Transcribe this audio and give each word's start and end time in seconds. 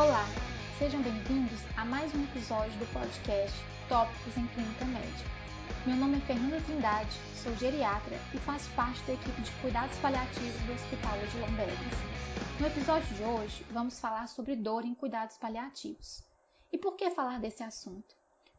Olá, 0.00 0.24
sejam 0.78 1.02
bem-vindos 1.02 1.60
a 1.76 1.84
mais 1.84 2.10
um 2.14 2.24
episódio 2.24 2.72
do 2.78 2.90
podcast 2.90 3.54
Tópicos 3.86 4.34
em 4.34 4.46
Clínica 4.46 4.86
Médica. 4.86 5.28
Meu 5.84 5.94
nome 5.94 6.16
é 6.16 6.20
Fernanda 6.20 6.58
Trindade, 6.62 7.12
sou 7.34 7.54
geriatra 7.56 8.16
e 8.32 8.38
faço 8.38 8.70
parte 8.70 9.02
da 9.02 9.12
equipe 9.12 9.42
de 9.42 9.50
cuidados 9.60 9.98
paliativos 9.98 10.58
do 10.62 10.72
Hospital 10.72 11.18
de 11.18 11.38
Lomberes. 11.40 11.78
No 12.58 12.66
episódio 12.66 13.14
de 13.14 13.22
hoje, 13.24 13.62
vamos 13.72 14.00
falar 14.00 14.26
sobre 14.26 14.56
dor 14.56 14.86
em 14.86 14.94
cuidados 14.94 15.36
paliativos. 15.36 16.24
E 16.72 16.78
por 16.78 16.96
que 16.96 17.10
falar 17.10 17.38
desse 17.38 17.62
assunto? 17.62 18.16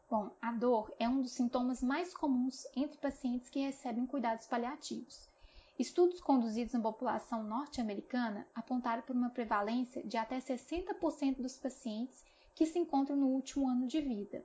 Bom, 0.08 0.30
a 0.40 0.52
dor 0.52 0.94
é 0.96 1.08
um 1.08 1.22
dos 1.22 1.32
sintomas 1.32 1.82
mais 1.82 2.14
comuns 2.14 2.68
entre 2.76 2.98
pacientes 2.98 3.50
que 3.50 3.58
recebem 3.58 4.06
cuidados 4.06 4.46
paliativos 4.46 5.31
Estudos 5.78 6.20
conduzidos 6.20 6.74
na 6.74 6.80
população 6.80 7.42
norte-americana 7.42 8.46
apontaram 8.54 9.02
por 9.02 9.16
uma 9.16 9.30
prevalência 9.30 10.02
de 10.06 10.16
até 10.16 10.38
60% 10.38 11.36
dos 11.36 11.56
pacientes 11.56 12.24
que 12.54 12.66
se 12.66 12.78
encontram 12.78 13.16
no 13.16 13.28
último 13.28 13.68
ano 13.68 13.86
de 13.86 14.00
vida. 14.00 14.44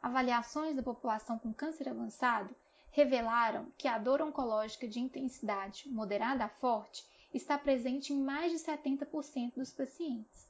Avaliações 0.00 0.76
da 0.76 0.82
população 0.82 1.38
com 1.38 1.52
câncer 1.52 1.88
avançado 1.88 2.54
revelaram 2.92 3.66
que 3.76 3.88
a 3.88 3.98
dor 3.98 4.22
oncológica 4.22 4.86
de 4.86 5.00
intensidade 5.00 5.88
moderada 5.88 6.44
a 6.44 6.48
forte 6.48 7.04
está 7.34 7.58
presente 7.58 8.12
em 8.12 8.22
mais 8.22 8.52
de 8.52 8.58
70% 8.58 9.54
dos 9.56 9.72
pacientes. 9.72 10.46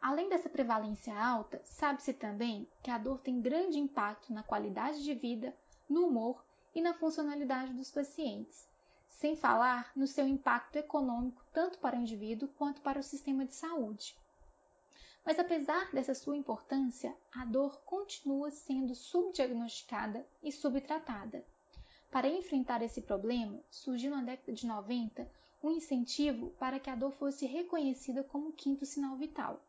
Além 0.00 0.28
dessa 0.28 0.50
prevalência 0.50 1.18
alta, 1.18 1.60
sabe-se 1.64 2.12
também 2.12 2.68
que 2.82 2.90
a 2.90 2.98
dor 2.98 3.18
tem 3.18 3.40
grande 3.40 3.78
impacto 3.78 4.32
na 4.32 4.42
qualidade 4.42 5.02
de 5.02 5.14
vida, 5.14 5.56
no 5.88 6.06
humor 6.06 6.44
e 6.74 6.80
na 6.80 6.92
funcionalidade 6.92 7.72
dos 7.72 7.90
pacientes, 7.90 8.68
sem 9.16 9.36
falar 9.36 9.92
no 9.94 10.06
seu 10.06 10.26
impacto 10.26 10.76
econômico 10.76 11.44
tanto 11.52 11.78
para 11.78 11.96
o 11.96 12.00
indivíduo 12.00 12.48
quanto 12.58 12.80
para 12.80 12.98
o 12.98 13.02
sistema 13.02 13.44
de 13.44 13.54
saúde. 13.54 14.16
Mas 15.24 15.38
apesar 15.38 15.92
dessa 15.92 16.14
sua 16.14 16.36
importância, 16.36 17.16
a 17.32 17.44
dor 17.44 17.80
continua 17.82 18.50
sendo 18.50 18.94
subdiagnosticada 18.94 20.26
e 20.42 20.50
subtratada. 20.50 21.44
Para 22.10 22.28
enfrentar 22.28 22.82
esse 22.82 23.00
problema, 23.00 23.60
surgiu 23.70 24.10
na 24.10 24.22
década 24.22 24.52
de 24.52 24.66
90 24.66 25.30
um 25.62 25.70
incentivo 25.70 26.50
para 26.58 26.80
que 26.80 26.90
a 26.90 26.96
dor 26.96 27.12
fosse 27.12 27.46
reconhecida 27.46 28.24
como 28.24 28.52
quinto 28.52 28.84
sinal 28.84 29.16
vital. 29.16 29.60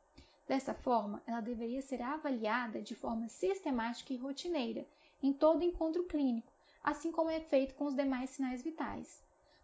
Dessa 0.48 0.74
forma, 0.74 1.22
ela 1.28 1.40
deveria 1.40 1.82
ser 1.84 2.02
avaliada 2.02 2.82
de 2.82 2.96
forma 2.96 3.30
sistemática 3.30 4.12
e 4.12 4.18
rotineira 4.18 4.86
em 5.22 5.32
todo 5.32 5.64
encontro 5.64 6.04
clínico, 6.06 6.52
assim 6.84 7.12
como 7.12 7.30
é 7.30 7.40
feito 7.40 7.76
com 7.76 7.86
os 7.86 7.96
demais 7.96 8.32
sinais 8.32 8.64
vitais 8.64 9.23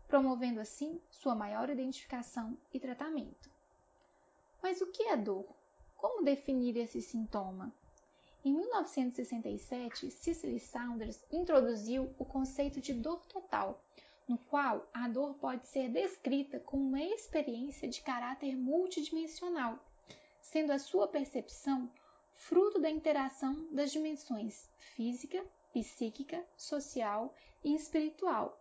promovendo 0.09 0.59
assim 0.59 0.99
sua 1.11 1.35
maior 1.35 1.69
identificação 1.69 2.57
e 2.73 2.79
tratamento. 2.79 3.49
Mas 4.61 4.81
o 4.81 4.87
que 4.87 5.03
é 5.03 5.15
dor? 5.15 5.45
Como 5.95 6.25
definir 6.25 6.75
esse 6.77 6.99
sintoma? 6.99 7.71
Em 8.43 8.51
1967, 8.53 10.09
Cicely 10.09 10.59
Saunders 10.59 11.21
introduziu 11.31 12.11
o 12.17 12.25
conceito 12.25 12.81
de 12.81 12.91
dor 12.93 13.23
total, 13.27 13.79
no 14.27 14.37
qual 14.37 14.87
a 14.93 15.07
dor 15.07 15.35
pode 15.35 15.67
ser 15.67 15.89
descrita 15.89 16.59
como 16.59 16.87
uma 16.87 17.03
experiência 17.03 17.87
de 17.87 18.01
caráter 18.01 18.55
multidimensional, 18.55 19.77
sendo 20.41 20.71
a 20.71 20.79
sua 20.79 21.07
percepção 21.07 21.89
fruto 22.33 22.79
da 22.79 22.89
interação 22.89 23.67
das 23.71 23.91
dimensões 23.91 24.67
física, 24.77 25.45
psíquica, 25.71 26.43
social 26.57 27.33
e 27.63 27.75
espiritual, 27.75 28.57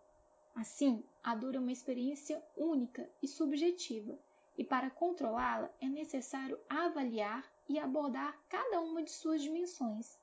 Assim, 0.58 1.04
a 1.28 1.34
dor 1.34 1.54
é 1.54 1.58
uma 1.58 1.70
experiência 1.70 2.42
única 2.56 3.06
e 3.22 3.28
subjetiva, 3.28 4.18
e 4.56 4.64
para 4.64 4.88
controlá-la 4.88 5.70
é 5.78 5.86
necessário 5.86 6.58
avaliar 6.70 7.44
e 7.68 7.78
abordar 7.78 8.34
cada 8.48 8.80
uma 8.80 9.02
de 9.02 9.10
suas 9.10 9.42
dimensões. 9.42 10.18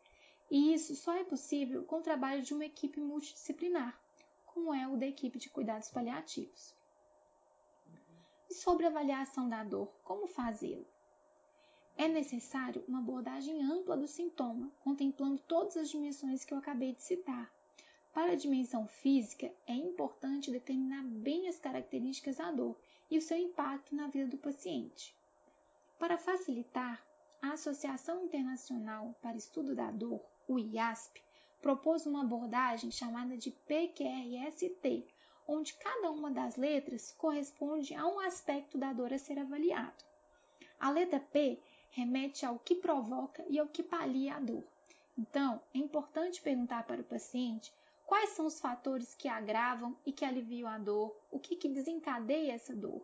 E 0.50 0.74
isso 0.74 0.96
só 0.96 1.14
é 1.14 1.24
possível 1.24 1.84
com 1.84 1.98
o 1.98 2.02
trabalho 2.02 2.42
de 2.42 2.56
uma 2.56 2.66
equipe 2.66 3.00
multidisciplinar, 3.00 3.96
como 4.48 4.74
é 4.74 4.88
o 4.88 4.98
da 4.98 5.06
equipe 5.06 5.38
de 5.38 5.48
cuidados 5.48 5.92
paliativos. 5.92 6.74
E 8.50 8.56
sobre 8.56 8.88
a 8.88 8.90
avaliação 8.90 9.48
da 9.48 9.64
dor, 9.64 9.94
como 10.04 10.26
fazê-lo? 10.26 10.88
É 11.96 12.08
necessário 12.08 12.84
uma 12.88 12.98
abordagem 12.98 13.62
ampla 13.62 13.96
do 13.96 14.08
sintoma, 14.08 14.72
contemplando 14.80 15.40
todas 15.48 15.78
as 15.78 15.88
dimensões 15.88 16.44
que 16.44 16.52
eu 16.52 16.58
acabei 16.58 16.96
de 16.96 17.04
citar, 17.04 17.54
para 18.16 18.32
a 18.32 18.36
dimensão 18.36 18.88
física, 18.88 19.52
é 19.68 19.74
importante 19.74 20.50
determinar 20.50 21.04
bem 21.04 21.50
as 21.50 21.60
características 21.60 22.38
da 22.38 22.50
dor 22.50 22.80
e 23.12 23.18
o 23.18 23.22
seu 23.22 23.38
impacto 23.38 23.94
na 23.94 24.08
vida 24.08 24.28
do 24.28 24.38
paciente. 24.38 25.14
Para 26.00 26.18
facilitar, 26.18 27.06
a 27.42 27.52
Associação 27.52 28.24
Internacional 28.24 29.14
para 29.22 29.36
Estudo 29.36 29.76
da 29.76 29.92
Dor, 29.92 30.22
o 30.48 30.58
IASP, 30.58 31.22
propôs 31.62 32.06
uma 32.06 32.22
abordagem 32.22 32.90
chamada 32.90 33.36
de 33.36 33.52
PQRST, 33.52 35.06
onde 35.46 35.74
cada 35.74 36.10
uma 36.10 36.32
das 36.32 36.56
letras 36.56 37.14
corresponde 37.18 37.94
a 37.94 38.08
um 38.08 38.22
aspecto 38.22 38.78
da 38.78 38.94
dor 38.94 39.12
a 39.12 39.18
ser 39.18 39.38
avaliado. 39.38 40.06
A 40.80 40.90
letra 40.90 41.20
P 41.20 41.60
remete 41.90 42.46
ao 42.46 42.60
que 42.60 42.76
provoca 42.76 43.44
e 43.50 43.60
ao 43.60 43.68
que 43.68 43.84
palia 43.84 44.38
a 44.38 44.40
dor. 44.40 44.64
Então, 45.18 45.62
é 45.74 45.80
importante 45.80 46.42
perguntar 46.42 46.84
para 46.84 47.02
o 47.02 47.06
paciente 47.06 47.74
Quais 48.06 48.30
são 48.32 48.46
os 48.46 48.60
fatores 48.60 49.16
que 49.16 49.28
agravam 49.28 49.98
e 50.06 50.12
que 50.12 50.24
aliviam 50.24 50.70
a 50.70 50.78
dor? 50.78 51.16
O 51.32 51.40
que, 51.40 51.56
que 51.56 51.68
desencadeia 51.68 52.54
essa 52.54 52.76
dor? 52.76 53.02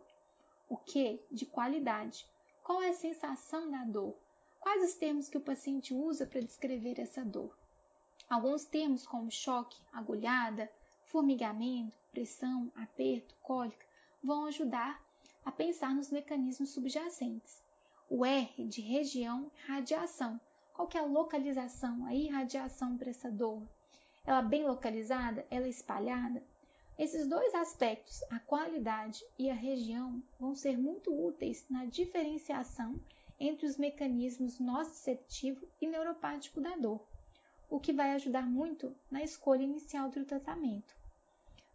O 0.68 0.76
que 0.76 1.20
de 1.30 1.44
qualidade? 1.44 2.24
Qual 2.62 2.80
é 2.80 2.90
a 2.90 2.94
sensação 2.94 3.68
da 3.70 3.84
dor? 3.84 4.16
Quais 4.60 4.84
os 4.84 4.94
termos 4.94 5.28
que 5.28 5.36
o 5.36 5.40
paciente 5.42 5.92
usa 5.92 6.24
para 6.24 6.40
descrever 6.40 7.00
essa 7.00 7.24
dor? 7.24 7.52
Alguns 8.30 8.64
termos 8.64 9.04
como 9.04 9.28
choque, 9.28 9.76
agulhada, 9.92 10.70
formigamento, 11.06 11.98
pressão, 12.12 12.70
aperto, 12.76 13.34
cólica 13.42 13.84
vão 14.22 14.46
ajudar 14.46 15.04
a 15.44 15.50
pensar 15.50 15.92
nos 15.92 16.10
mecanismos 16.10 16.70
subjacentes. 16.70 17.60
O 18.08 18.24
R 18.24 18.64
de 18.68 18.80
região, 18.80 19.50
radiação. 19.66 20.40
Qual 20.72 20.86
que 20.86 20.96
é 20.96 21.00
a 21.00 21.04
localização, 21.04 22.06
a 22.06 22.14
irradiação 22.14 22.96
para 22.96 23.10
essa 23.10 23.30
dor? 23.30 23.62
Ela 24.24 24.42
bem 24.42 24.64
localizada, 24.64 25.46
ela 25.50 25.68
espalhada, 25.68 26.42
esses 26.98 27.26
dois 27.26 27.54
aspectos, 27.54 28.22
a 28.30 28.38
qualidade 28.38 29.24
e 29.38 29.50
a 29.50 29.54
região, 29.54 30.22
vão 30.38 30.54
ser 30.54 30.76
muito 30.76 31.12
úteis 31.12 31.64
na 31.68 31.86
diferenciação 31.86 33.00
entre 33.40 33.66
os 33.66 33.76
mecanismos 33.76 34.60
nociceptivo 34.60 35.66
e 35.80 35.86
neuropático 35.86 36.60
da 36.60 36.76
dor, 36.76 37.04
o 37.68 37.80
que 37.80 37.92
vai 37.92 38.12
ajudar 38.12 38.46
muito 38.46 38.94
na 39.10 39.22
escolha 39.22 39.62
inicial 39.62 40.10
do 40.10 40.24
tratamento. 40.24 40.94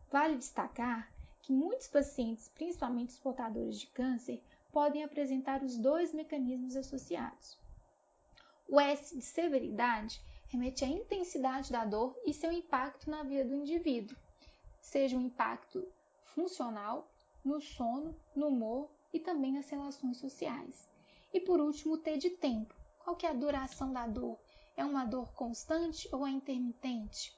Vale 0.10 0.38
destacar 0.38 1.12
que 1.42 1.52
muitos 1.52 1.88
pacientes, 1.88 2.48
principalmente 2.50 3.10
os 3.10 3.20
portadores 3.20 3.80
de 3.80 3.88
câncer, 3.88 4.42
podem 4.72 5.04
apresentar 5.04 5.64
os 5.64 5.78
dois 5.78 6.14
mecanismos 6.14 6.76
associados. 6.76 7.58
O 8.70 8.80
S 8.80 9.16
de 9.16 9.22
severidade 9.22 10.22
remete 10.48 10.86
à 10.86 10.88
intensidade 10.88 11.72
da 11.72 11.86
dor 11.86 12.16
e 12.26 12.34
seu 12.34 12.52
impacto 12.52 13.10
na 13.10 13.24
vida 13.24 13.46
do 13.46 13.56
indivíduo, 13.56 14.18
seja 14.80 15.18
um 15.18 15.22
impacto 15.22 15.86
funcional, 16.24 17.10
no 17.44 17.62
sono, 17.62 18.16
no 18.36 18.48
humor 18.48 18.90
e 19.14 19.20
também 19.20 19.54
nas 19.54 19.70
relações 19.70 20.18
sociais. 20.18 20.90
E 21.34 21.40
por 21.40 21.60
último, 21.60 21.96
o 21.96 21.98
T 21.98 22.18
de 22.18 22.30
tempo. 22.30 22.74
Qual 23.00 23.16
que 23.16 23.26
é 23.26 23.30
a 23.30 23.34
duração 23.34 23.92
da 23.92 24.08
dor? 24.08 24.38
É 24.76 24.84
uma 24.84 25.06
dor 25.06 25.34
constante 25.34 26.08
ou 26.12 26.26
é 26.26 26.30
intermitente? 26.30 27.36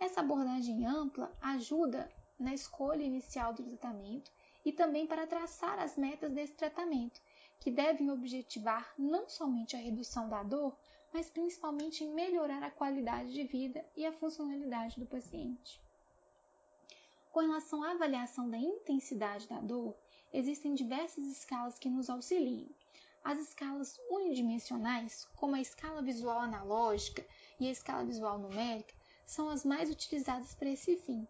Essa 0.00 0.20
abordagem 0.20 0.86
ampla 0.86 1.32
ajuda 1.40 2.10
na 2.38 2.54
escolha 2.54 3.02
inicial 3.02 3.52
do 3.52 3.62
tratamento 3.62 4.30
e 4.64 4.72
também 4.72 5.06
para 5.06 5.26
traçar 5.26 5.78
as 5.78 5.96
metas 5.96 6.32
desse 6.32 6.52
tratamento, 6.54 7.20
que 7.60 7.70
devem 7.70 8.10
objetivar 8.10 8.92
não 8.98 9.28
somente 9.28 9.74
a 9.76 9.78
redução 9.78 10.28
da 10.28 10.42
dor, 10.42 10.76
mas 11.12 11.30
principalmente 11.30 12.04
em 12.04 12.14
melhorar 12.14 12.62
a 12.62 12.70
qualidade 12.70 13.32
de 13.32 13.44
vida 13.44 13.84
e 13.96 14.04
a 14.04 14.12
funcionalidade 14.12 14.98
do 14.98 15.06
paciente. 15.06 15.80
Com 17.30 17.40
relação 17.40 17.82
à 17.82 17.92
avaliação 17.92 18.50
da 18.50 18.58
intensidade 18.58 19.46
da 19.46 19.60
dor, 19.60 19.94
existem 20.32 20.74
diversas 20.74 21.26
escalas 21.26 21.78
que 21.78 21.88
nos 21.88 22.10
auxiliam. 22.10 22.68
As 23.22 23.38
escalas 23.40 24.00
unidimensionais, 24.10 25.26
como 25.36 25.54
a 25.54 25.60
escala 25.60 26.02
visual 26.02 26.40
analógica 26.40 27.26
e 27.60 27.68
a 27.68 27.70
escala 27.70 28.04
visual 28.04 28.38
numérica, 28.38 28.94
são 29.26 29.48
as 29.50 29.64
mais 29.64 29.90
utilizadas 29.90 30.54
para 30.54 30.70
esse 30.70 30.96
fim. 30.96 31.28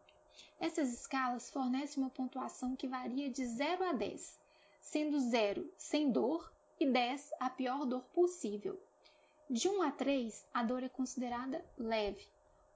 Essas 0.61 0.93
escalas 0.93 1.51
fornecem 1.51 2.03
uma 2.03 2.11
pontuação 2.11 2.77
que 2.77 2.87
varia 2.87 3.29
de 3.29 3.45
0 3.45 3.85
a 3.85 3.93
10, 3.93 4.41
sendo 4.81 5.19
0 5.19 5.73
sem 5.77 6.11
dor 6.11 6.53
e 6.79 6.87
10 6.87 7.33
a 7.41 7.51
pior 7.51 7.85
dor 7.85 8.03
possível. 8.15 8.81
De 9.51 9.67
1 9.67 9.81
a 9.81 9.91
3, 9.91 10.47
a 10.53 10.63
dor 10.63 10.83
é 10.83 10.91
considerada 10.91 11.65
leve, 11.79 12.23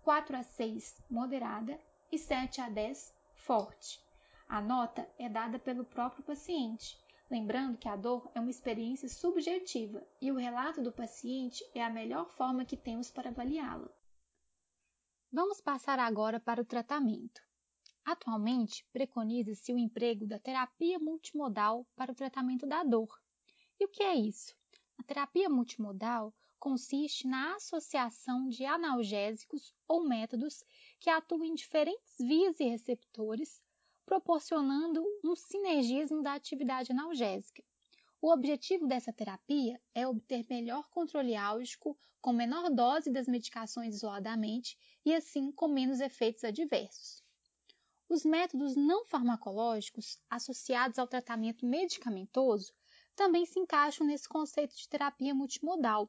4 0.02 0.34
a 0.34 0.42
6, 0.42 1.04
moderada 1.10 1.78
e 2.10 2.18
7 2.18 2.62
a 2.62 2.70
10, 2.70 3.14
forte. 3.34 4.02
A 4.48 4.58
nota 4.58 5.06
é 5.18 5.28
dada 5.28 5.58
pelo 5.58 5.84
próprio 5.84 6.24
paciente, 6.24 6.98
lembrando 7.30 7.76
que 7.76 7.90
a 7.90 7.94
dor 7.94 8.32
é 8.34 8.40
uma 8.40 8.48
experiência 8.48 9.06
subjetiva 9.06 10.02
e 10.18 10.32
o 10.32 10.36
relato 10.36 10.80
do 10.80 10.90
paciente 10.90 11.62
é 11.74 11.84
a 11.84 11.90
melhor 11.90 12.30
forma 12.30 12.64
que 12.64 12.76
temos 12.76 13.10
para 13.10 13.28
avaliá-la. 13.28 13.90
Vamos 15.30 15.60
passar 15.60 15.98
agora 15.98 16.40
para 16.40 16.62
o 16.62 16.64
tratamento. 16.64 17.42
Atualmente, 18.02 18.86
preconiza-se 18.90 19.74
o 19.74 19.78
emprego 19.78 20.26
da 20.26 20.38
terapia 20.38 20.98
multimodal 20.98 21.86
para 21.94 22.12
o 22.12 22.14
tratamento 22.14 22.66
da 22.66 22.82
dor. 22.82 23.14
E 23.78 23.84
o 23.84 23.88
que 23.88 24.02
é 24.02 24.14
isso? 24.14 24.56
A 24.96 25.02
terapia 25.02 25.50
multimodal 25.50 26.34
consiste 26.62 27.26
na 27.26 27.56
associação 27.56 28.48
de 28.48 28.64
analgésicos 28.64 29.74
ou 29.88 30.04
métodos 30.04 30.62
que 31.00 31.10
atuam 31.10 31.42
em 31.42 31.54
diferentes 31.54 32.14
vias 32.20 32.60
e 32.60 32.68
receptores, 32.68 33.60
proporcionando 34.06 35.04
um 35.24 35.34
sinergismo 35.34 36.22
da 36.22 36.34
atividade 36.34 36.92
analgésica. 36.92 37.64
O 38.20 38.30
objetivo 38.30 38.86
dessa 38.86 39.12
terapia 39.12 39.82
é 39.92 40.06
obter 40.06 40.46
melhor 40.48 40.88
controle 40.88 41.34
álgico 41.34 41.98
com 42.20 42.32
menor 42.32 42.70
dose 42.70 43.10
das 43.10 43.26
medicações 43.26 43.96
isoladamente 43.96 44.78
e 45.04 45.12
assim 45.12 45.50
com 45.50 45.66
menos 45.66 45.98
efeitos 45.98 46.44
adversos. 46.44 47.24
Os 48.08 48.24
métodos 48.24 48.76
não 48.76 49.04
farmacológicos 49.04 50.16
associados 50.30 50.96
ao 50.96 51.08
tratamento 51.08 51.66
medicamentoso 51.66 52.72
também 53.16 53.44
se 53.44 53.58
encaixam 53.58 54.06
nesse 54.06 54.28
conceito 54.28 54.76
de 54.76 54.88
terapia 54.88 55.34
multimodal, 55.34 56.08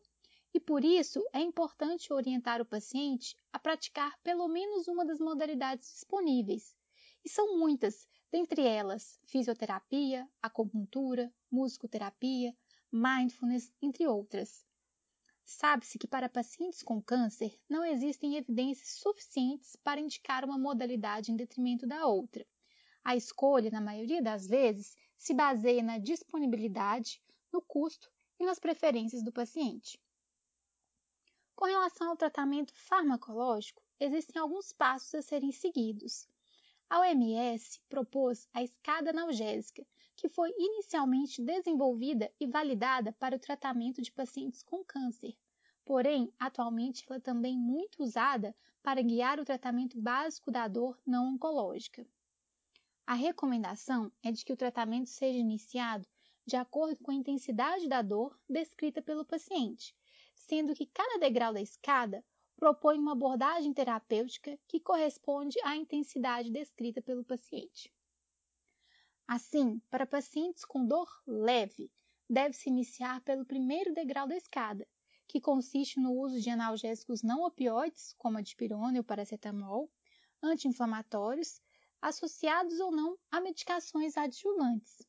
e 0.54 0.60
por 0.60 0.86
isso 0.86 1.20
é 1.34 1.40
importante 1.40 2.14
orientar 2.14 2.62
o 2.62 2.66
paciente 2.66 3.36
a 3.52 3.58
praticar 3.58 4.16
pelo 4.22 4.48
menos 4.48 4.88
uma 4.88 5.04
das 5.04 5.20
modalidades 5.20 5.92
disponíveis. 5.92 6.76
E 7.26 7.30
são 7.30 7.58
muitas, 7.58 8.08
dentre 8.32 8.62
elas 8.62 9.20
fisioterapia, 9.26 10.30
acupuntura, 10.42 11.34
musicoterapia, 11.50 12.56
mindfulness, 12.92 13.74
entre 13.82 14.06
outras. 14.06 14.64
Sabe-se 15.44 15.98
que 15.98 16.08
para 16.08 16.30
pacientes 16.30 16.84
com 16.84 17.02
câncer 17.02 17.60
não 17.68 17.84
existem 17.84 18.36
evidências 18.36 19.00
suficientes 19.00 19.76
para 19.78 20.00
indicar 20.00 20.46
uma 20.46 20.60
modalidade 20.60 21.32
em 21.32 21.36
detrimento 21.36 21.88
da 21.88 22.06
outra. 22.06 22.46
A 23.04 23.16
escolha, 23.16 23.72
na 23.72 23.82
maioria 23.82 24.22
das 24.22 24.48
vezes, 24.48 24.96
se 25.18 25.34
baseia 25.34 25.82
na 25.82 25.98
disponibilidade, 25.98 27.22
no 27.52 27.62
custo 27.62 28.10
e 28.40 28.46
nas 28.46 28.60
preferências 28.60 29.24
do 29.24 29.32
paciente. 29.32 30.00
Com 31.56 31.66
relação 31.66 32.10
ao 32.10 32.18
tratamento 32.18 32.74
farmacológico, 32.76 33.82
existem 34.00 34.42
alguns 34.42 34.72
passos 34.72 35.14
a 35.14 35.22
serem 35.22 35.52
seguidos. 35.52 36.28
A 36.90 37.00
OMS 37.00 37.80
propôs 37.88 38.48
a 38.54 38.64
escada 38.64 39.12
analgésica, 39.12 39.86
que 40.16 40.28
foi 40.28 40.54
inicialmente 40.58 41.42
desenvolvida 41.42 42.32
e 42.40 42.48
validada 42.48 43.14
para 43.14 43.36
o 43.36 43.40
tratamento 43.40 44.02
de 44.02 44.12
pacientes 44.12 44.64
com 44.64 44.84
câncer. 44.84 45.38
Porém, 45.86 46.34
atualmente 46.40 47.06
ela 47.08 47.18
é 47.18 47.22
também 47.22 47.58
muito 47.58 48.02
usada 48.02 48.56
para 48.82 49.02
guiar 49.02 49.40
o 49.40 49.46
tratamento 49.46 50.00
básico 50.02 50.52
da 50.52 50.68
dor 50.68 51.00
não 51.06 51.36
oncológica. 51.36 52.06
A 53.06 53.14
recomendação 53.14 54.12
é 54.24 54.32
de 54.32 54.44
que 54.44 54.54
o 54.54 54.58
tratamento 54.58 55.10
seja 55.10 55.38
iniciado 55.38 56.08
de 56.46 56.56
acordo 56.56 57.02
com 57.02 57.12
a 57.12 57.16
intensidade 57.16 57.88
da 57.88 58.02
dor 58.02 58.38
descrita 58.50 59.02
pelo 59.02 59.26
paciente, 59.26 59.96
sendo 60.34 60.74
que 60.74 60.86
cada 60.86 61.20
degrau 61.20 61.54
da 61.54 61.62
escada 61.62 62.24
propõe 62.56 62.98
uma 62.98 63.14
abordagem 63.14 63.74
terapêutica 63.74 64.58
que 64.68 64.80
corresponde 64.80 65.58
à 65.64 65.76
intensidade 65.76 66.52
descrita 66.52 67.02
pelo 67.02 67.24
paciente. 67.24 67.92
Assim, 69.28 69.80
para 69.90 70.06
pacientes 70.06 70.66
com 70.66 70.86
dor 70.86 71.10
leve, 71.26 71.92
deve-se 72.30 72.70
iniciar 72.70 73.22
pelo 73.22 73.46
primeiro 73.46 73.94
degrau 73.94 74.28
da 74.28 74.36
escada, 74.36 74.88
que 75.28 75.42
consiste 75.42 76.00
no 76.00 76.14
uso 76.14 76.40
de 76.40 76.50
analgésicos 76.50 77.24
não 77.24 77.44
opioides, 77.44 78.14
como 78.18 78.38
a 78.38 78.42
dipirona 78.42 78.98
e 78.98 79.00
o 79.00 79.04
paracetamol, 79.04 79.92
anti-inflamatórios, 80.42 81.62
associados 82.02 82.80
ou 82.80 82.92
não 82.92 83.18
a 83.32 83.40
medicações 83.40 84.18
adjuvantes. 84.18 85.02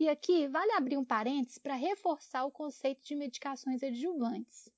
E 0.00 0.08
aqui 0.08 0.46
vale 0.46 0.70
abrir 0.72 0.96
um 0.96 1.04
parênteses 1.04 1.58
para 1.58 1.74
reforçar 1.74 2.44
o 2.44 2.52
conceito 2.52 3.04
de 3.04 3.16
medicações 3.16 3.82
adjuvantes. 3.82 4.68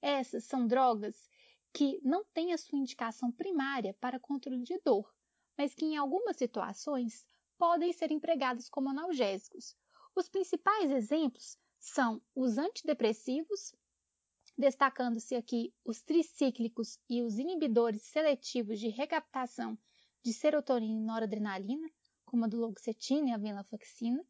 Essas 0.00 0.44
são 0.44 0.66
drogas 0.66 1.28
que 1.74 2.00
não 2.02 2.24
têm 2.24 2.54
a 2.54 2.58
sua 2.58 2.78
indicação 2.78 3.30
primária 3.30 3.92
para 4.00 4.18
controle 4.18 4.62
de 4.62 4.78
dor, 4.78 5.14
mas 5.58 5.74
que 5.74 5.84
em 5.84 5.98
algumas 5.98 6.38
situações 6.38 7.26
podem 7.58 7.92
ser 7.92 8.10
empregadas 8.10 8.66
como 8.70 8.88
analgésicos. 8.88 9.76
Os 10.14 10.26
principais 10.26 10.90
exemplos 10.90 11.58
são 11.78 12.22
os 12.34 12.56
antidepressivos, 12.56 13.74
destacando-se 14.56 15.34
aqui 15.34 15.74
os 15.84 16.00
tricíclicos 16.00 16.98
e 17.10 17.22
os 17.22 17.38
inibidores 17.38 18.00
seletivos 18.04 18.80
de 18.80 18.88
recaptação 18.88 19.78
de 20.22 20.32
serotonina 20.32 20.98
e 20.98 21.04
noradrenalina, 21.04 21.90
como 22.24 22.46
a 22.46 22.48
duloxetina 22.48 23.28
e 23.28 23.32
a 23.32 23.36
venlafaxina, 23.38 24.26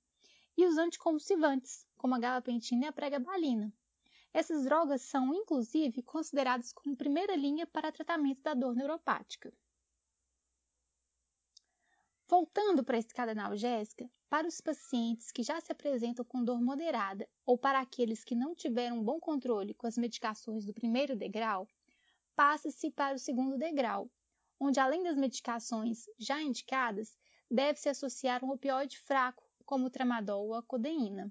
e 0.57 0.65
os 0.67 0.79
anticonvulsivantes, 0.79 1.87
como 1.97 2.15
a 2.15 2.19
gabapentina 2.19 2.85
e 2.85 2.89
a 2.89 2.93
pregabalina. 2.93 3.73
Essas 4.33 4.65
drogas 4.65 5.03
são, 5.03 5.35
inclusive, 5.35 6.03
consideradas 6.03 6.73
como 6.73 6.97
primeira 6.97 7.35
linha 7.35 7.67
para 7.67 7.93
tratamento 7.93 8.43
da 8.43 8.55
dor 8.55 8.75
neuropática. 8.75 9.53
Voltando 12.29 12.83
para 12.83 12.97
a 12.97 12.99
escada 12.99 13.33
analgésica, 13.33 14.11
para 14.29 14.49
os 14.49 14.61
pacientes 14.61 15.31
que 15.31 15.45
já 15.45 15.61
se 15.61 15.71
apresentam 15.71 16.25
com 16.25 16.43
dor 16.43 16.61
moderada 16.61 17.29
ou 17.45 17.57
para 17.57 17.81
aqueles 17.81 18.25
que 18.25 18.35
não 18.35 18.55
tiveram 18.55 19.03
bom 19.03 19.21
controle 19.21 19.73
com 19.75 19.87
as 19.87 19.97
medicações 19.97 20.67
do 20.67 20.75
primeiro 20.75 21.15
degrau, 21.15 21.69
passa-se 22.35 22.91
para 22.91 23.15
o 23.15 23.19
segundo 23.19 23.57
degrau, 23.57 24.11
onde 24.59 24.81
além 24.81 25.05
das 25.05 25.17
medicações 25.17 26.07
já 26.19 26.43
indicadas, 26.43 27.17
deve-se 27.49 27.89
associar 27.89 28.45
um 28.45 28.51
opioide 28.51 28.99
fraco 28.99 29.46
como 29.67 29.91
tramadol 29.91 30.47
ou 30.47 30.55
a 30.55 30.63
codeína. 30.63 31.31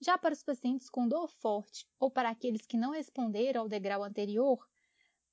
Já 0.00 0.16
para 0.16 0.32
os 0.32 0.42
pacientes 0.42 0.88
com 0.88 1.06
dor 1.06 1.28
forte 1.28 1.86
ou 2.00 2.10
para 2.10 2.30
aqueles 2.30 2.66
que 2.66 2.76
não 2.78 2.92
responderam 2.92 3.60
ao 3.60 3.68
degrau 3.68 4.02
anterior, 4.02 4.66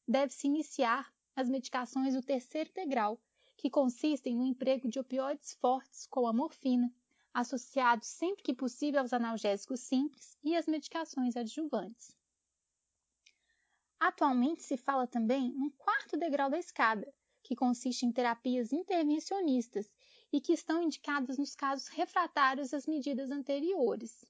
deve-se 0.08 0.48
iniciar 0.48 1.12
as 1.36 1.50
medicações 1.50 2.14
do 2.14 2.22
terceiro 2.22 2.72
degrau, 2.74 3.22
que 3.58 3.70
consistem 3.70 4.36
no 4.36 4.46
emprego 4.46 4.88
de 4.88 5.00
opioides 5.00 5.54
fortes, 5.56 6.06
como 6.08 6.28
a 6.28 6.34
morfina, 6.34 6.94
associados 7.34 8.08
sempre 8.08 8.44
que 8.44 8.54
possível 8.54 9.02
aos 9.02 9.14
analgésicos 9.14 9.80
simples 9.80 10.38
e 10.44 10.56
às 10.56 10.66
medicações 10.66 11.36
adjuvantes. 11.36 12.16
Atualmente 14.00 14.62
se 14.62 14.78
fala 14.78 15.08
também 15.08 15.52
num 15.54 15.70
quarto 15.72 16.18
degrau 16.18 16.50
da 16.50 16.60
escada, 16.60 17.12
que 17.44 17.56
consiste 17.56 18.06
em 18.06 18.12
terapias 18.12 18.74
intervencionistas 18.74 19.90
e 20.36 20.42
que 20.42 20.52
estão 20.52 20.84
indicadas 20.84 21.38
nos 21.38 21.56
casos 21.56 21.88
refratários 21.88 22.74
às 22.74 22.86
medidas 22.86 23.32
anteriores. 23.32 24.26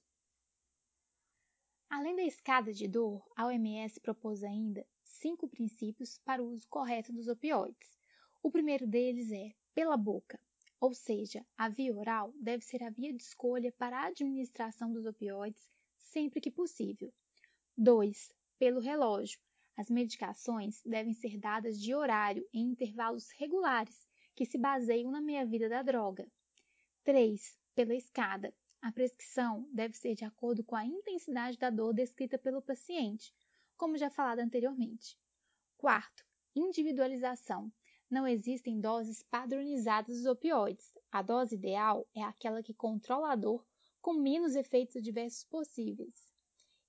Além 1.90 2.14
da 2.14 2.22
escada 2.22 2.72
de 2.72 2.86
dor, 2.86 3.26
a 3.34 3.46
OMS 3.46 3.98
propôs 3.98 4.44
ainda 4.44 4.86
cinco 5.02 5.48
princípios 5.48 6.20
para 6.24 6.40
o 6.40 6.52
uso 6.52 6.64
correto 6.68 7.12
dos 7.12 7.26
opioides. 7.26 7.98
O 8.40 8.52
primeiro 8.52 8.86
deles 8.86 9.32
é 9.32 9.52
pela 9.74 9.96
boca, 9.96 10.40
ou 10.78 10.94
seja, 10.94 11.44
a 11.58 11.68
via 11.68 11.92
oral 11.92 12.32
deve 12.36 12.62
ser 12.64 12.84
a 12.84 12.90
via 12.90 13.12
de 13.12 13.24
escolha 13.24 13.72
para 13.72 13.98
a 13.98 14.06
administração 14.06 14.92
dos 14.92 15.06
opioides 15.06 15.66
sempre 15.98 16.40
que 16.40 16.52
possível. 16.52 17.12
2. 17.76 18.32
Pelo 18.60 18.78
relógio. 18.78 19.40
As 19.76 19.90
medicações 19.90 20.80
devem 20.84 21.14
ser 21.14 21.36
dadas 21.36 21.80
de 21.80 21.92
horário 21.96 22.48
em 22.54 22.62
intervalos 22.70 23.28
regulares 23.32 24.05
que 24.36 24.44
se 24.44 24.58
baseiam 24.58 25.10
na 25.10 25.20
meia-vida 25.20 25.66
da 25.66 25.82
droga. 25.82 26.30
3. 27.04 27.58
Pela 27.74 27.94
escada. 27.94 28.54
A 28.82 28.92
prescrição 28.92 29.66
deve 29.72 29.96
ser 29.96 30.14
de 30.14 30.26
acordo 30.26 30.62
com 30.62 30.76
a 30.76 30.84
intensidade 30.84 31.56
da 31.56 31.70
dor 31.70 31.94
descrita 31.94 32.38
pelo 32.38 32.60
paciente, 32.60 33.34
como 33.78 33.96
já 33.96 34.10
falado 34.10 34.40
anteriormente. 34.40 35.18
Quarto, 35.78 36.22
individualização. 36.54 37.72
Não 38.10 38.28
existem 38.28 38.78
doses 38.78 39.22
padronizadas 39.22 40.18
dos 40.18 40.26
opioides. 40.26 40.92
A 41.10 41.22
dose 41.22 41.54
ideal 41.54 42.06
é 42.14 42.22
aquela 42.22 42.62
que 42.62 42.74
controla 42.74 43.32
a 43.32 43.36
dor 43.36 43.66
com 44.02 44.12
menos 44.12 44.54
efeitos 44.54 44.96
adversos 44.96 45.44
possíveis. 45.44 46.28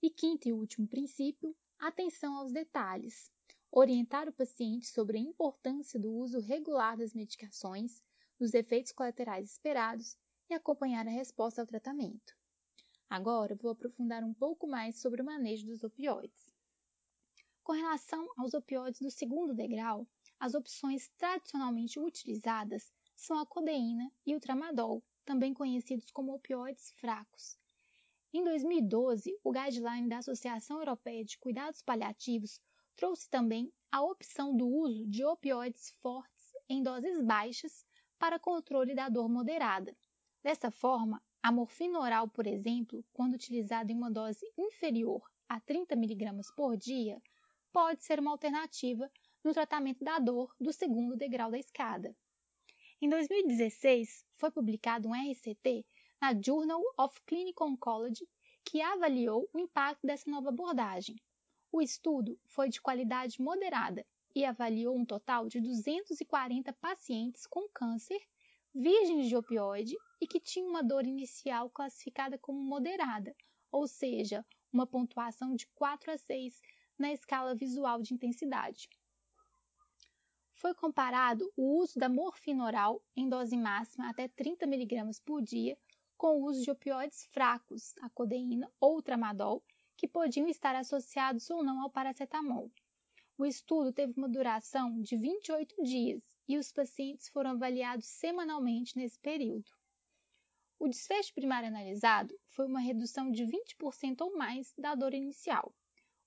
E 0.01 0.09
quinto 0.09 0.49
e 0.49 0.53
último 0.53 0.85
princípio, 0.85 1.55
atenção 1.79 2.35
aos 2.35 2.51
detalhes 2.51 3.31
orientar 3.71 4.27
o 4.27 4.33
paciente 4.33 4.87
sobre 4.87 5.17
a 5.17 5.21
importância 5.21 5.99
do 5.99 6.11
uso 6.11 6.39
regular 6.39 6.97
das 6.97 7.13
medicações, 7.13 8.01
dos 8.39 8.53
efeitos 8.53 8.91
colaterais 8.91 9.51
esperados 9.51 10.17
e 10.49 10.53
acompanhar 10.53 11.07
a 11.07 11.11
resposta 11.11 11.61
ao 11.61 11.67
tratamento. 11.67 12.35
Agora 13.09 13.55
vou 13.55 13.71
aprofundar 13.71 14.23
um 14.23 14.33
pouco 14.33 14.67
mais 14.67 14.99
sobre 14.99 15.21
o 15.21 15.25
manejo 15.25 15.65
dos 15.65 15.83
opioides. 15.83 16.51
Com 17.63 17.73
relação 17.73 18.27
aos 18.37 18.53
opioides 18.53 19.01
do 19.01 19.11
segundo 19.11 19.53
degrau, 19.53 20.07
as 20.39 20.53
opções 20.53 21.09
tradicionalmente 21.17 21.99
utilizadas 21.99 22.93
são 23.15 23.39
a 23.39 23.45
codeína 23.45 24.11
e 24.25 24.35
o 24.35 24.39
tramadol, 24.39 25.03
também 25.25 25.53
conhecidos 25.53 26.11
como 26.11 26.33
opioides 26.33 26.91
fracos. 26.91 27.57
Em 28.33 28.43
2012, 28.43 29.39
o 29.43 29.51
guideline 29.51 30.07
da 30.07 30.19
Associação 30.19 30.79
Europeia 30.79 31.25
de 31.25 31.37
Cuidados 31.39 31.81
Paliativos 31.81 32.61
trouxe 32.97 33.29
também 33.29 33.71
a 33.91 34.01
opção 34.01 34.57
do 34.57 34.67
uso 34.67 35.07
de 35.07 35.23
opioides 35.23 35.91
fortes 36.01 36.51
em 36.67 36.83
doses 36.83 37.23
baixas 37.23 37.85
para 38.19 38.39
controle 38.39 38.95
da 38.95 39.07
dor 39.07 39.29
moderada. 39.29 39.95
Dessa 40.43 40.71
forma, 40.71 41.21
a 41.41 41.51
morfina 41.51 41.99
oral, 41.99 42.27
por 42.27 42.47
exemplo, 42.47 43.05
quando 43.13 43.35
utilizada 43.35 43.91
em 43.91 43.95
uma 43.95 44.11
dose 44.11 44.45
inferior 44.57 45.21
a 45.47 45.59
30 45.59 45.93
mg 45.93 46.41
por 46.55 46.75
dia, 46.75 47.21
pode 47.71 48.03
ser 48.03 48.19
uma 48.19 48.31
alternativa 48.31 49.09
no 49.43 49.53
tratamento 49.53 50.03
da 50.03 50.17
dor 50.17 50.53
do 50.59 50.73
segundo 50.73 51.15
degrau 51.15 51.51
da 51.51 51.59
escada. 51.59 52.15
Em 52.99 53.07
2016, 53.07 54.25
foi 54.35 54.49
publicado 54.49 55.07
um 55.07 55.13
RCT 55.13 55.85
na 56.19 56.33
Journal 56.33 56.81
of 56.97 57.15
Clinical 57.27 57.67
Oncology 57.67 58.27
que 58.65 58.81
avaliou 58.81 59.47
o 59.53 59.59
impacto 59.59 60.05
dessa 60.05 60.29
nova 60.29 60.49
abordagem. 60.49 61.15
O 61.71 61.81
estudo 61.81 62.39
foi 62.45 62.69
de 62.69 62.81
qualidade 62.81 63.41
moderada 63.41 64.05
e 64.33 64.45
avaliou 64.45 64.95
um 64.95 65.05
total 65.05 65.47
de 65.47 65.59
240 65.59 66.71
pacientes 66.73 67.45
com 67.45 67.67
câncer 67.69 68.21
virgens 68.73 69.27
de 69.27 69.35
opioide 69.35 69.95
e 70.21 70.27
que 70.27 70.39
tinham 70.39 70.69
uma 70.69 70.83
dor 70.83 71.05
inicial 71.05 71.69
classificada 71.69 72.37
como 72.37 72.59
moderada, 72.59 73.35
ou 73.71 73.87
seja, 73.87 74.45
uma 74.71 74.85
pontuação 74.85 75.55
de 75.55 75.67
4 75.67 76.11
a 76.11 76.17
6 76.17 76.61
na 76.97 77.11
escala 77.11 77.55
visual 77.55 78.01
de 78.01 78.13
intensidade. 78.13 78.89
Foi 80.53 80.73
comparado 80.73 81.51
o 81.55 81.79
uso 81.79 81.99
da 81.99 82.09
morfina 82.09 82.65
oral 82.65 83.03
em 83.15 83.29
dose 83.29 83.55
máxima 83.55 84.09
até 84.09 84.27
30 84.27 84.65
mg 84.65 85.21
por 85.23 85.41
dia 85.41 85.77
com 86.17 86.39
o 86.39 86.45
uso 86.45 86.63
de 86.63 86.71
opioides 86.71 87.25
fracos, 87.27 87.93
a 88.01 88.09
codeína 88.09 88.71
ou 88.79 89.01
tramadol, 89.01 89.63
que 89.97 90.07
podiam 90.07 90.47
estar 90.47 90.75
associados 90.75 91.49
ou 91.49 91.63
não 91.63 91.81
ao 91.81 91.89
paracetamol. 91.89 92.71
O 93.37 93.45
estudo 93.45 93.91
teve 93.91 94.13
uma 94.15 94.29
duração 94.29 95.01
de 95.01 95.17
28 95.17 95.83
dias 95.83 96.21
e 96.47 96.57
os 96.57 96.71
pacientes 96.71 97.27
foram 97.29 97.51
avaliados 97.51 98.07
semanalmente 98.07 98.95
nesse 98.95 99.19
período. 99.19 99.69
O 100.79 100.87
desfecho 100.87 101.33
primário 101.33 101.67
analisado 101.67 102.39
foi 102.51 102.67
uma 102.67 102.79
redução 102.79 103.31
de 103.31 103.43
20% 103.43 104.21
ou 104.21 104.37
mais 104.37 104.73
da 104.77 104.93
dor 104.93 105.13
inicial. 105.13 105.73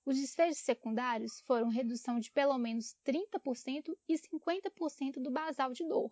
Os 0.05 0.17
desfechos 0.17 0.59
secundários 0.59 1.39
foram 1.41 1.69
redução 1.69 2.19
de 2.19 2.29
pelo 2.31 2.57
menos 2.57 2.95
30% 3.05 3.95
e 4.09 4.15
50% 4.15 5.21
do 5.21 5.31
basal 5.31 5.71
de 5.71 5.87
dor, 5.87 6.11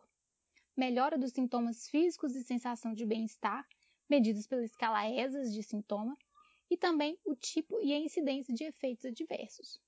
melhora 0.77 1.17
dos 1.17 1.33
sintomas 1.33 1.87
físicos 1.89 2.35
e 2.35 2.43
sensação 2.43 2.93
de 2.93 3.05
bem-estar, 3.05 3.67
medidos 4.09 4.47
pela 4.47 4.63
escala 4.63 5.09
ESAS 5.09 5.53
de 5.53 5.61
sintoma, 5.61 6.17
e 6.69 6.77
também 6.77 7.19
o 7.25 7.35
tipo 7.35 7.81
e 7.81 7.93
a 7.93 7.99
incidência 7.99 8.53
de 8.53 8.63
efeitos 8.63 9.05
adversos. 9.05 9.79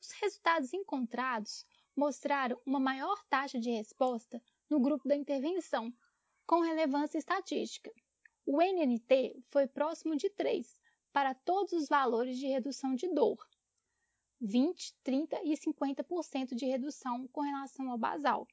Os 0.00 0.10
resultados 0.20 0.72
encontrados 0.72 1.64
mostraram 1.96 2.60
uma 2.66 2.78
maior 2.78 3.24
taxa 3.28 3.58
de 3.58 3.70
resposta 3.70 4.42
no 4.68 4.80
grupo 4.80 5.08
da 5.08 5.16
intervenção, 5.16 5.92
com 6.46 6.60
relevância 6.60 7.18
estatística. 7.18 7.90
O 8.44 8.60
NNT 8.60 9.42
foi 9.50 9.66
próximo 9.66 10.16
de 10.16 10.30
3 10.30 10.80
para 11.12 11.34
todos 11.34 11.72
os 11.72 11.88
valores 11.88 12.38
de 12.38 12.46
redução 12.46 12.94
de 12.94 13.08
dor, 13.08 13.38
20, 14.40 14.94
30 15.02 15.40
e 15.44 15.54
50% 15.54 16.54
de 16.54 16.66
redução 16.66 17.26
com 17.28 17.40
relação 17.40 17.90
ao 17.90 17.96
basal. 17.98 18.46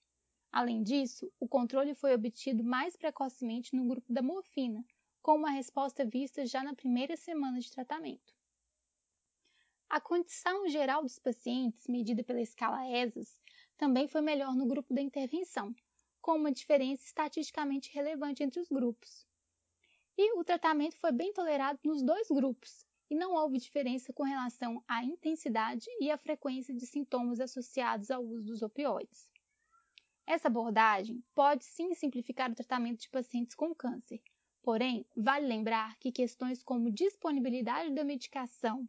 Além 0.51 0.81
disso, 0.81 1.31
o 1.39 1.47
controle 1.47 1.93
foi 1.93 2.13
obtido 2.13 2.63
mais 2.63 2.95
precocemente 2.95 3.75
no 3.75 3.85
grupo 3.85 4.13
da 4.13 4.21
morfina, 4.21 4.83
com 5.23 5.37
uma 5.37 5.51
resposta 5.51 6.03
vista 6.03 6.45
já 6.45 6.61
na 6.61 6.75
primeira 6.75 7.15
semana 7.15 7.57
de 7.57 7.71
tratamento. 7.71 8.35
A 9.89 10.01
condição 10.01 10.67
geral 10.67 11.01
dos 11.01 11.17
pacientes, 11.17 11.87
medida 11.87 12.25
pela 12.25 12.41
escala 12.41 12.85
ESAS, 12.85 13.39
também 13.77 14.05
foi 14.05 14.19
melhor 14.19 14.53
no 14.53 14.67
grupo 14.67 14.93
da 14.93 15.01
intervenção, 15.01 15.73
com 16.19 16.33
uma 16.33 16.51
diferença 16.51 17.05
estatisticamente 17.05 17.89
relevante 17.93 18.43
entre 18.43 18.59
os 18.59 18.67
grupos. 18.67 19.25
E 20.17 20.37
o 20.37 20.43
tratamento 20.43 20.97
foi 20.97 21.13
bem 21.13 21.31
tolerado 21.31 21.79
nos 21.85 22.03
dois 22.03 22.27
grupos, 22.27 22.85
e 23.09 23.15
não 23.15 23.33
houve 23.33 23.57
diferença 23.59 24.11
com 24.11 24.23
relação 24.23 24.83
à 24.85 25.05
intensidade 25.05 25.85
e 26.01 26.11
à 26.11 26.17
frequência 26.17 26.75
de 26.75 26.85
sintomas 26.85 27.39
associados 27.39 28.11
ao 28.11 28.21
uso 28.25 28.43
dos 28.43 28.61
opioides. 28.61 29.29
Essa 30.27 30.49
abordagem 30.49 31.23
pode 31.33 31.63
sim 31.63 31.93
simplificar 31.93 32.51
o 32.51 32.55
tratamento 32.55 33.01
de 33.01 33.09
pacientes 33.09 33.55
com 33.55 33.73
câncer, 33.73 34.21
porém, 34.63 35.05
vale 35.15 35.45
lembrar 35.45 35.95
que 35.99 36.11
questões 36.11 36.63
como 36.63 36.89
disponibilidade 36.89 37.93
da 37.93 38.03
medicação 38.03 38.87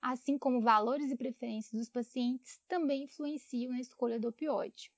assim 0.00 0.38
como 0.38 0.60
valores 0.60 1.10
e 1.10 1.16
preferências 1.16 1.78
dos 1.78 1.90
pacientes, 1.90 2.60
também 2.66 3.04
influenciam 3.04 3.72
na 3.72 3.80
escolha 3.80 4.18
do 4.18 4.28
opioide. 4.28 4.90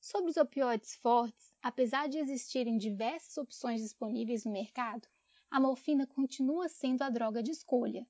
Sobre 0.00 0.30
os 0.30 0.36
opioides 0.36 0.96
fortes, 0.96 1.54
apesar 1.62 2.08
de 2.08 2.18
existirem 2.18 2.76
diversas 2.76 3.36
opções 3.36 3.80
disponíveis 3.80 4.44
no 4.44 4.52
mercado, 4.52 5.06
a 5.50 5.60
morfina 5.60 6.06
continua 6.06 6.68
sendo 6.68 7.02
a 7.02 7.10
droga 7.10 7.42
de 7.42 7.50
escolha, 7.50 8.06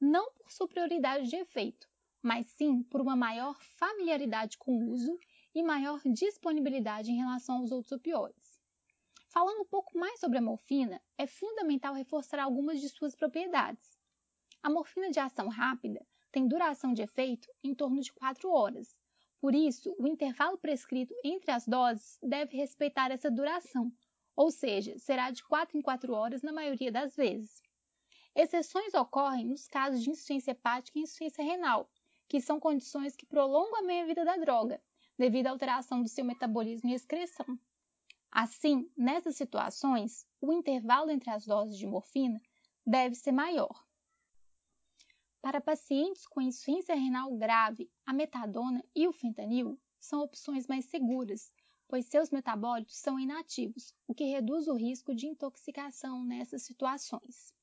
não 0.00 0.32
por 0.32 0.50
superioridade 0.50 1.28
de 1.28 1.36
efeito, 1.36 1.88
mas 2.22 2.46
sim 2.46 2.82
por 2.82 3.00
uma 3.00 3.16
maior 3.16 3.60
familiaridade 3.76 4.58
com 4.58 4.76
o 4.76 4.90
uso 4.90 5.18
e 5.54 5.62
maior 5.62 6.00
disponibilidade 6.04 7.10
em 7.10 7.16
relação 7.16 7.58
aos 7.58 7.70
outros 7.70 7.92
opioides. 7.92 8.53
Falando 9.34 9.62
um 9.62 9.64
pouco 9.64 9.98
mais 9.98 10.20
sobre 10.20 10.38
a 10.38 10.40
morfina, 10.40 11.02
é 11.18 11.26
fundamental 11.26 11.92
reforçar 11.92 12.38
algumas 12.38 12.80
de 12.80 12.88
suas 12.88 13.16
propriedades. 13.16 13.98
A 14.62 14.70
morfina 14.70 15.10
de 15.10 15.18
ação 15.18 15.48
rápida 15.48 16.06
tem 16.30 16.46
duração 16.46 16.92
de 16.92 17.02
efeito 17.02 17.48
em 17.60 17.74
torno 17.74 18.00
de 18.00 18.12
4 18.12 18.48
horas. 18.48 18.96
Por 19.40 19.52
isso, 19.52 19.92
o 19.98 20.06
intervalo 20.06 20.56
prescrito 20.56 21.12
entre 21.24 21.50
as 21.50 21.66
doses 21.66 22.16
deve 22.22 22.56
respeitar 22.56 23.10
essa 23.10 23.28
duração, 23.28 23.90
ou 24.36 24.52
seja, 24.52 24.96
será 25.00 25.32
de 25.32 25.42
4 25.42 25.76
em 25.76 25.82
4 25.82 26.14
horas 26.14 26.40
na 26.40 26.52
maioria 26.52 26.92
das 26.92 27.16
vezes. 27.16 27.60
Exceções 28.36 28.94
ocorrem 28.94 29.46
nos 29.46 29.66
casos 29.66 30.00
de 30.00 30.10
insuficiência 30.10 30.52
hepática 30.52 30.96
e 30.96 31.02
insuficiência 31.02 31.42
renal, 31.42 31.90
que 32.28 32.40
são 32.40 32.60
condições 32.60 33.16
que 33.16 33.26
prolongam 33.26 33.80
a 33.80 33.82
meia-vida 33.82 34.24
da 34.24 34.36
droga, 34.36 34.80
devido 35.18 35.48
à 35.48 35.50
alteração 35.50 36.00
do 36.04 36.08
seu 36.08 36.24
metabolismo 36.24 36.88
e 36.88 36.94
excreção. 36.94 37.58
Assim, 38.36 38.90
nessas 38.96 39.36
situações, 39.36 40.26
o 40.40 40.52
intervalo 40.52 41.08
entre 41.08 41.30
as 41.30 41.46
doses 41.46 41.78
de 41.78 41.86
morfina 41.86 42.42
deve 42.84 43.14
ser 43.14 43.30
maior. 43.30 43.86
Para 45.40 45.60
pacientes 45.60 46.26
com 46.26 46.40
insuficiência 46.40 46.96
renal 46.96 47.32
grave, 47.36 47.88
a 48.04 48.12
metadona 48.12 48.84
e 48.92 49.06
o 49.06 49.12
fentanil 49.12 49.80
são 50.00 50.20
opções 50.20 50.66
mais 50.66 50.86
seguras, 50.86 51.52
pois 51.86 52.06
seus 52.06 52.30
metabólitos 52.30 52.96
são 52.96 53.20
inativos, 53.20 53.94
o 54.04 54.12
que 54.12 54.24
reduz 54.24 54.66
o 54.66 54.74
risco 54.74 55.14
de 55.14 55.28
intoxicação 55.28 56.24
nessas 56.24 56.64
situações. 56.64 57.54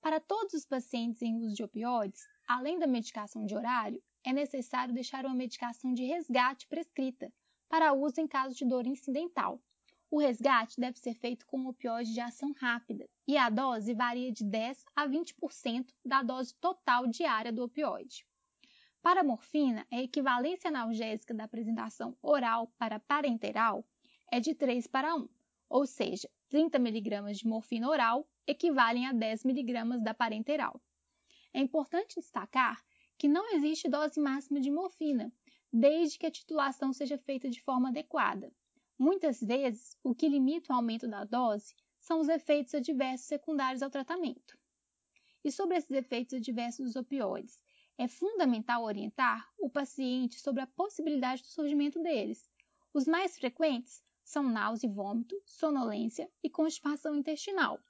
Para 0.00 0.18
todos 0.18 0.52
os 0.54 0.66
pacientes 0.66 1.22
em 1.22 1.36
uso 1.36 1.54
de 1.54 1.62
opioides, 1.62 2.26
além 2.48 2.76
da 2.76 2.88
medicação 2.88 3.46
de 3.46 3.54
horário, 3.54 4.02
é 4.24 4.32
necessário 4.32 4.92
deixar 4.92 5.24
uma 5.24 5.34
medicação 5.36 5.94
de 5.94 6.04
resgate 6.04 6.66
prescrita 6.66 7.32
para 7.68 7.92
uso 7.92 8.20
em 8.20 8.26
caso 8.26 8.56
de 8.56 8.64
dor 8.64 8.84
incidental, 8.84 9.62
o 10.12 10.18
resgate 10.18 10.78
deve 10.78 10.98
ser 10.98 11.14
feito 11.14 11.46
com 11.46 11.66
opioide 11.66 12.12
de 12.12 12.20
ação 12.20 12.52
rápida 12.60 13.08
e 13.26 13.38
a 13.38 13.48
dose 13.48 13.94
varia 13.94 14.30
de 14.30 14.44
10 14.44 14.84
a 14.94 15.08
20% 15.08 15.86
da 16.04 16.22
dose 16.22 16.54
total 16.56 17.06
diária 17.06 17.50
do 17.50 17.64
opioide. 17.64 18.26
Para 19.00 19.22
a 19.22 19.24
morfina, 19.24 19.86
a 19.90 20.02
equivalência 20.02 20.68
analgésica 20.68 21.32
da 21.32 21.44
apresentação 21.44 22.14
oral 22.20 22.70
para 22.76 23.00
parenteral 23.00 23.86
é 24.30 24.38
de 24.38 24.54
3 24.54 24.86
para 24.86 25.16
1, 25.16 25.26
ou 25.70 25.86
seja, 25.86 26.28
30 26.50 26.76
mg 26.76 27.32
de 27.32 27.46
morfina 27.46 27.88
oral 27.88 28.28
equivalem 28.46 29.06
a 29.06 29.14
10 29.14 29.46
mg 29.46 29.98
da 30.02 30.12
parenteral. 30.12 30.78
É 31.54 31.60
importante 31.60 32.16
destacar 32.16 32.84
que 33.16 33.28
não 33.28 33.54
existe 33.54 33.88
dose 33.88 34.20
máxima 34.20 34.60
de 34.60 34.70
morfina, 34.70 35.32
desde 35.72 36.18
que 36.18 36.26
a 36.26 36.30
titulação 36.30 36.92
seja 36.92 37.16
feita 37.16 37.48
de 37.48 37.62
forma 37.62 37.88
adequada. 37.88 38.52
Muitas 39.02 39.40
vezes, 39.40 39.98
o 40.04 40.14
que 40.14 40.28
limita 40.28 40.72
o 40.72 40.76
aumento 40.76 41.08
da 41.08 41.24
dose 41.24 41.74
são 41.98 42.20
os 42.20 42.28
efeitos 42.28 42.72
adversos 42.72 43.26
secundários 43.26 43.82
ao 43.82 43.90
tratamento. 43.90 44.56
E 45.42 45.50
sobre 45.50 45.76
esses 45.76 45.90
efeitos 45.90 46.34
adversos 46.34 46.86
dos 46.86 46.94
opioides, 46.94 47.60
é 47.98 48.06
fundamental 48.06 48.84
orientar 48.84 49.52
o 49.58 49.68
paciente 49.68 50.38
sobre 50.38 50.62
a 50.62 50.68
possibilidade 50.68 51.42
do 51.42 51.48
surgimento 51.48 52.00
deles. 52.00 52.48
Os 52.94 53.04
mais 53.04 53.36
frequentes 53.36 54.04
são 54.22 54.44
náusea 54.44 54.86
e 54.88 54.92
vômito, 54.92 55.34
sonolência 55.44 56.30
e 56.40 56.48
constipação 56.48 57.16
intestinal. 57.16 57.80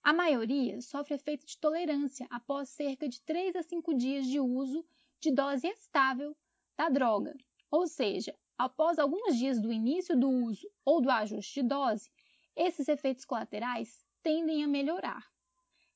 A 0.00 0.12
maioria 0.12 0.80
sofre 0.80 1.16
efeito 1.16 1.44
de 1.44 1.58
tolerância 1.58 2.24
após 2.30 2.68
cerca 2.68 3.08
de 3.08 3.20
3 3.22 3.56
a 3.56 3.64
5 3.64 3.92
dias 3.94 4.24
de 4.24 4.38
uso 4.38 4.86
de 5.18 5.32
dose 5.32 5.66
estável 5.66 6.36
da 6.76 6.88
droga, 6.88 7.36
ou 7.68 7.88
seja, 7.88 8.32
após 8.58 8.98
alguns 8.98 9.36
dias 9.36 9.60
do 9.60 9.72
início 9.72 10.18
do 10.18 10.28
uso 10.28 10.70
ou 10.84 11.00
do 11.00 11.10
ajuste 11.10 11.62
de 11.62 11.68
dose, 11.68 12.10
esses 12.54 12.88
efeitos 12.88 13.24
colaterais 13.24 14.04
tendem 14.22 14.64
a 14.64 14.68
melhorar. 14.68 15.30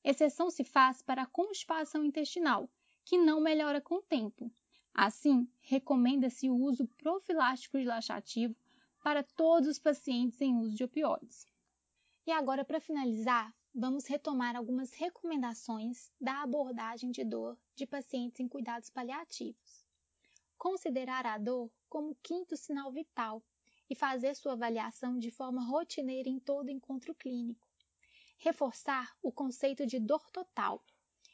Exceção 0.03 0.49
se 0.49 0.63
faz 0.63 1.01
para 1.01 1.23
a 1.23 1.27
constipação 1.27 2.03
intestinal, 2.03 2.69
que 3.03 3.17
não 3.17 3.41
melhora 3.41 3.81
com 3.81 3.95
o 3.95 4.01
tempo. 4.01 4.51
Assim, 4.93 5.47
recomenda-se 5.61 6.49
o 6.49 6.55
uso 6.55 6.87
profilático 6.97 7.77
de 7.77 7.85
laxativo 7.85 8.55
para 9.03 9.23
todos 9.23 9.67
os 9.67 9.79
pacientes 9.79 10.39
em 10.41 10.55
uso 10.55 10.75
de 10.75 10.83
opioides. 10.83 11.47
E 12.25 12.31
agora, 12.31 12.63
para 12.63 12.79
finalizar, 12.79 13.53
vamos 13.73 14.05
retomar 14.05 14.55
algumas 14.55 14.91
recomendações 14.93 16.11
da 16.19 16.43
abordagem 16.43 17.09
de 17.09 17.23
dor 17.23 17.57
de 17.75 17.85
pacientes 17.85 18.39
em 18.39 18.47
cuidados 18.47 18.89
paliativos. 18.89 19.85
Considerar 20.57 21.25
a 21.25 21.37
dor 21.37 21.71
como 21.91 22.15
quinto 22.23 22.55
sinal 22.55 22.89
vital 22.89 23.43
e 23.89 23.93
fazer 23.93 24.33
sua 24.33 24.53
avaliação 24.53 25.19
de 25.19 25.29
forma 25.29 25.61
rotineira 25.61 26.29
em 26.29 26.39
todo 26.39 26.71
encontro 26.71 27.13
clínico. 27.13 27.67
Reforçar 28.37 29.13
o 29.21 29.29
conceito 29.29 29.85
de 29.85 29.99
dor 29.99 30.25
total 30.31 30.81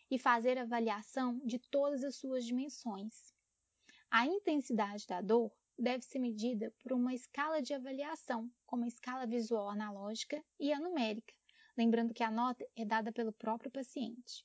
e 0.09 0.17
fazer 0.17 0.57
avaliação 0.57 1.39
de 1.45 1.59
todas 1.59 2.03
as 2.03 2.15
suas 2.15 2.43
dimensões. 2.43 3.31
A 4.09 4.25
intensidade 4.25 5.05
da 5.05 5.21
dor 5.21 5.55
deve 5.77 6.03
ser 6.03 6.17
medida 6.17 6.73
por 6.81 6.91
uma 6.91 7.13
escala 7.13 7.61
de 7.61 7.75
avaliação, 7.75 8.51
como 8.65 8.83
a 8.83 8.87
escala 8.87 9.27
visual 9.27 9.69
analógica 9.69 10.43
e 10.59 10.73
a 10.73 10.79
numérica, 10.79 11.35
lembrando 11.77 12.15
que 12.15 12.23
a 12.23 12.31
nota 12.31 12.67
é 12.75 12.83
dada 12.83 13.11
pelo 13.11 13.31
próprio 13.31 13.69
paciente. 13.69 14.43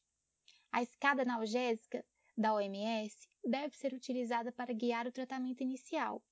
A 0.71 0.83
escada 0.83 1.23
analgésica 1.23 2.05
da 2.37 2.53
OMS 2.53 3.32
deve 3.45 3.77
ser 3.77 3.93
utilizada 3.93 4.53
para 4.53 4.73
guiar 4.73 5.07
o 5.07 5.13
tratamento 5.13 5.63
inicial, 5.63 6.23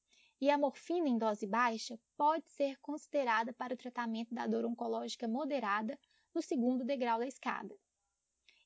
e 0.40 0.48
a 0.50 0.56
morfina 0.56 1.08
em 1.08 1.18
dose 1.18 1.46
baixa 1.46 1.98
pode 2.16 2.48
ser 2.48 2.78
considerada 2.78 3.52
para 3.52 3.74
o 3.74 3.76
tratamento 3.76 4.34
da 4.34 4.46
dor 4.46 4.64
oncológica 4.64 5.28
moderada 5.28 5.98
no 6.34 6.40
segundo 6.40 6.84
degrau 6.84 7.18
da 7.18 7.26
escada. 7.26 7.74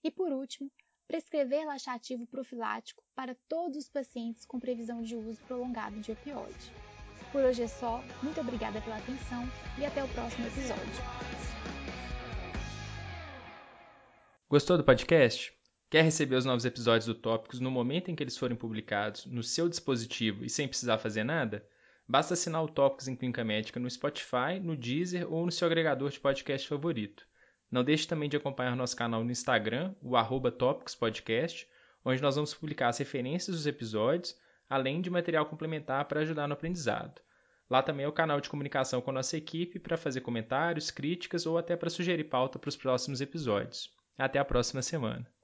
E 0.03 0.11
por 0.11 0.33
último, 0.33 0.71
prescrever 1.07 1.67
laxativo 1.67 2.27
profilático 2.27 3.03
para 3.15 3.35
todos 3.49 3.79
os 3.79 3.89
pacientes 3.89 4.45
com 4.45 4.61
previsão 4.61 5.03
de 5.03 5.17
uso 5.17 5.43
prolongado 5.43 5.99
de 6.01 6.13
opioide. 6.13 6.73
Por 7.33 7.43
hoje 7.43 7.63
é 7.63 7.69
só, 7.69 8.03
muito 8.23 8.41
obrigada 8.41 8.81
pela 8.81 8.97
atenção 8.97 9.45
e 9.79 9.85
até 9.85 10.05
o 10.05 10.09
próximo 10.09 10.47
episódio. 10.47 11.03
Gostou 14.49 14.77
do 14.77 14.85
podcast? 14.85 15.53
Quer 15.91 16.03
receber 16.03 16.37
os 16.37 16.45
novos 16.45 16.64
episódios 16.64 17.07
do 17.07 17.14
Tópicos 17.14 17.61
no 17.61 17.71
momento 17.71 18.11
em 18.11 18.17
que 18.17 18.23
eles 18.23 18.37
forem 18.37 18.57
publicados, 18.57 19.26
no 19.26 19.43
seu 19.43 19.69
dispositivo 19.69 20.45
e 20.45 20.50
sem 20.50 20.67
precisar 20.67 20.99
fazer 20.99 21.25
nada? 21.25 21.64
Basta 22.07 22.35
assinar 22.35 22.62
o 22.62 22.69
Tópicos 22.69 23.09
em 23.09 23.17
Clínica 23.17 23.45
Médica 23.45 23.81
no 23.81 23.91
Spotify, 23.91 24.61
no 24.62 24.76
Deezer 24.76 25.33
ou 25.33 25.47
no 25.47 25.53
seu 25.53 25.67
agregador 25.67 26.11
de 26.11 26.21
podcast 26.21 26.69
favorito. 26.69 27.26
Não 27.71 27.83
deixe 27.83 28.07
também 28.07 28.29
de 28.29 28.37
acompanhar 28.37 28.76
nosso 28.76 28.97
canal 28.97 29.25
no 29.25 29.31
Instagram, 29.31 29.95
o 30.03 30.17
arroba 30.17 30.53
Podcast, 30.99 31.69
onde 32.05 32.21
nós 32.21 32.37
vamos 32.37 32.53
publicar 32.53 32.88
as 32.88 32.99
referências 32.99 33.57
dos 33.57 33.67
episódios, 33.67 34.37
além 34.69 35.00
de 35.00 35.11
material 35.11 35.47
complementar 35.47 36.05
para 36.05 36.21
ajudar 36.21 36.47
no 36.47 36.55
aprendizado. 36.55 37.21
Lá 37.69 37.83
também 37.83 38.05
é 38.05 38.09
o 38.09 38.12
canal 38.12 38.41
de 38.41 38.50
comunicação 38.50 39.00
com 39.00 39.11
a 39.11 39.14
nossa 39.14 39.37
equipe 39.37 39.79
para 39.79 39.97
fazer 39.97 40.21
comentários, 40.21 40.91
críticas 40.91 41.47
ou 41.47 41.57
até 41.57 41.76
para 41.76 41.91
sugerir 41.91 42.25
pauta 42.25 42.59
para 42.59 42.69
os 42.69 42.76
próximos 42.76 43.21
episódios. 43.21 43.91
Até 44.19 44.38
a 44.38 44.45
próxima 44.45 44.83
semana. 44.83 45.35